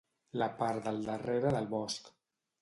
[0.41, 2.11] La part del darrere del bosc.